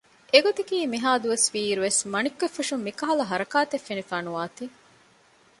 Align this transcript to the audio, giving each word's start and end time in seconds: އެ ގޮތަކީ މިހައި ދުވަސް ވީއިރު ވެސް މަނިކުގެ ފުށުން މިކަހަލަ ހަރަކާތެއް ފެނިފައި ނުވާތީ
އެ 0.33 0.39
ގޮތަކީ 0.45 0.75
މިހައި 0.93 1.21
ދުވަސް 1.23 1.47
ވީއިރު 1.53 1.81
ވެސް 1.87 1.99
މަނިކުގެ 2.13 2.47
ފުށުން 2.55 2.83
މިކަހަލަ 2.87 3.23
ހަރަކާތެއް 3.31 3.85
ފެނިފައި 3.87 4.25
ނުވާތީ 4.25 4.65